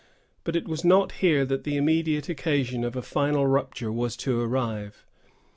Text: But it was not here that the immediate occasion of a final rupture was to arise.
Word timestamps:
But 0.43 0.55
it 0.55 0.67
was 0.67 0.83
not 0.83 1.11
here 1.11 1.45
that 1.45 1.63
the 1.63 1.77
immediate 1.77 2.27
occasion 2.27 2.83
of 2.83 2.95
a 2.95 3.03
final 3.03 3.45
rupture 3.45 3.91
was 3.91 4.17
to 4.17 4.41
arise. 4.41 5.03